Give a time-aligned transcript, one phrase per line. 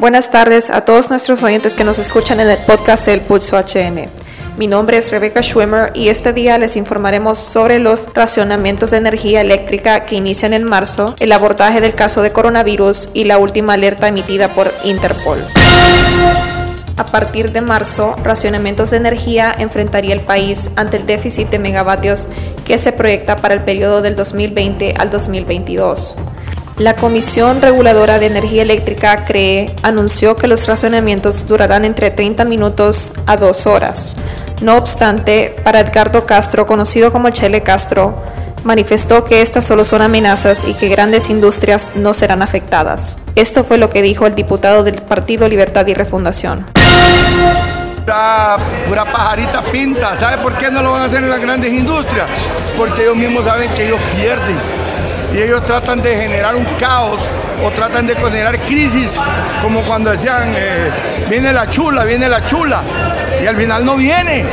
[0.00, 4.08] Buenas tardes a todos nuestros oyentes que nos escuchan en el podcast del Pulso HN.
[4.56, 9.42] Mi nombre es Rebecca Schwimmer y este día les informaremos sobre los racionamientos de energía
[9.42, 14.08] eléctrica que inician en marzo, el abordaje del caso de coronavirus y la última alerta
[14.08, 15.44] emitida por Interpol.
[16.96, 22.30] A partir de marzo, racionamientos de energía enfrentaría el país ante el déficit de megavatios
[22.64, 26.16] que se proyecta para el periodo del 2020 al 2022.
[26.80, 33.12] La Comisión Reguladora de Energía Eléctrica, CREE, anunció que los racionamientos durarán entre 30 minutos
[33.26, 34.14] a 2 horas.
[34.62, 38.22] No obstante, para Edgardo Castro, conocido como Chele Castro,
[38.64, 43.18] manifestó que estas solo son amenazas y que grandes industrias no serán afectadas.
[43.34, 46.64] Esto fue lo que dijo el diputado del Partido Libertad y Refundación.
[48.88, 50.16] Pura, pajarita pinta.
[50.16, 52.26] ¿Sabe por qué no lo van a hacer en las grandes industrias?
[52.78, 54.56] Porque ellos mismos saben que ellos pierden
[55.32, 57.20] y ellos tratan de generar un caos
[57.64, 59.16] o tratan de generar crisis,
[59.62, 60.90] como cuando decían, eh,
[61.28, 62.82] viene la chula, viene la chula,
[63.42, 64.44] y al final no viene.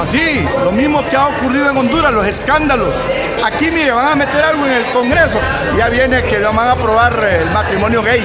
[0.00, 2.94] Así, lo mismo que ha ocurrido en Honduras, los escándalos.
[3.44, 5.38] Aquí, mire, van a meter algo en el Congreso,
[5.76, 8.22] ya viene que van a aprobar eh, el matrimonio gay.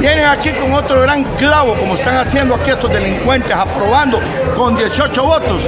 [0.00, 4.18] Vienen aquí con otro gran clavo, como están haciendo aquí estos delincuentes, aprobando
[4.56, 5.62] con 18 votos.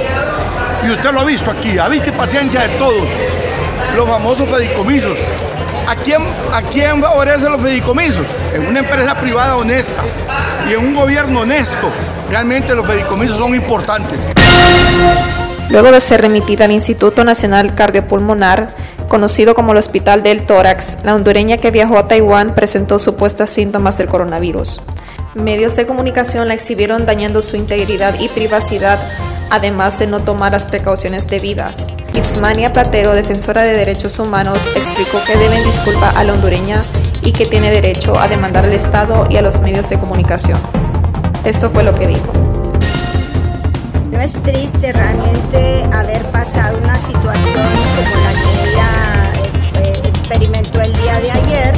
[0.85, 3.07] Y usted lo ha visto aquí, ha visto paciencia de todos
[3.95, 5.17] los famosos fedicomisos.
[5.87, 6.21] ¿A quién,
[6.53, 8.25] ¿A quién favorecen los fedicomisos?
[8.53, 10.03] En una empresa privada honesta
[10.69, 11.89] y en un gobierno honesto,
[12.29, 14.19] realmente los fedicomisos son importantes.
[15.69, 18.75] Luego de ser remitida al Instituto Nacional Cardiopulmonar,
[19.07, 23.97] conocido como el Hospital del Tórax, la hondureña que viajó a Taiwán presentó supuestos síntomas
[23.97, 24.81] del coronavirus.
[25.33, 28.99] Medios de comunicación la exhibieron dañando su integridad y privacidad
[29.49, 31.87] además de no tomar las precauciones debidas.
[32.13, 36.83] Itzmania Platero, defensora de derechos humanos, explicó que deben disculpa a la hondureña
[37.21, 40.59] y que tiene derecho a demandar al Estado y a los medios de comunicación.
[41.43, 42.31] Esto fue lo que dijo.
[44.11, 47.63] No es triste realmente haber pasado una situación
[47.95, 49.31] como la que ella
[49.83, 51.73] eh, experimentó el día de ayer.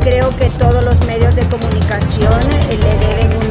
[0.00, 3.41] Creo que todos los medios de comunicación eh, le deben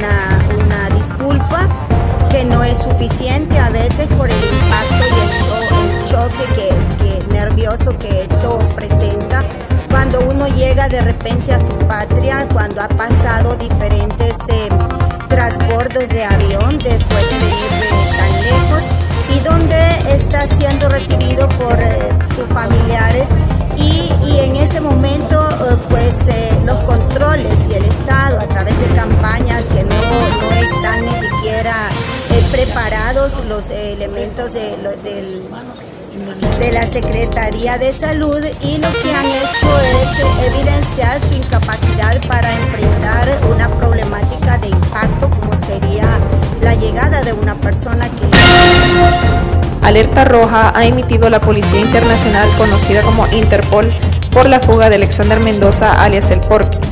[2.71, 9.43] es suficiente a veces por el impacto y el, choque que, nervioso que esto presenta.
[9.89, 14.69] Cuando uno llega de repente a su patria, cuando ha pasado diferentes eh,
[15.27, 18.10] transbordos de avión después de venir de
[33.51, 34.77] los elementos de,
[36.57, 42.49] de la Secretaría de Salud y lo que han hecho es evidenciar su incapacidad para
[42.49, 46.07] enfrentar una problemática de impacto como sería
[46.61, 48.25] la llegada de una persona que...
[49.85, 53.91] Alerta roja ha emitido la Policía Internacional conocida como Interpol
[54.31, 56.90] por la fuga de Alexander Mendoza alias El Porky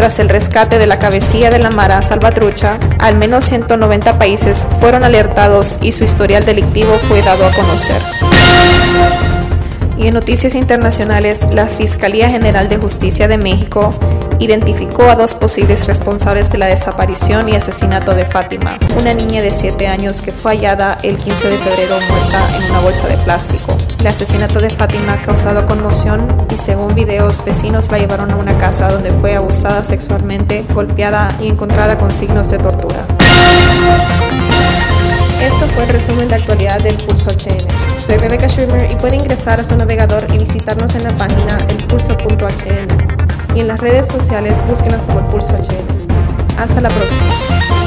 [0.00, 5.04] tras el rescate de la cabecilla de la Mara Salvatrucha, al menos 190 países fueron
[5.04, 8.00] alertados y su historial delictivo fue dado a conocer.
[9.98, 13.92] Y en noticias internacionales, la Fiscalía General de Justicia de México
[14.40, 19.50] identificó a dos posibles responsables de la desaparición y asesinato de Fátima, una niña de
[19.50, 23.76] 7 años que fue hallada el 15 de febrero muerta en una bolsa de plástico.
[23.98, 28.56] El asesinato de Fátima ha causado conmoción y según videos vecinos la llevaron a una
[28.56, 33.06] casa donde fue abusada sexualmente, golpeada y encontrada con signos de tortura.
[35.42, 37.66] Esto fue el resumen de actualidad del Pulso HN.
[38.06, 43.29] Soy Rebecca Schwimmer y puede ingresar a su navegador y visitarnos en la página elpulso.hn
[43.54, 46.58] y en las redes sociales búsquenos como Pulso HN.
[46.58, 47.79] Hasta la próxima.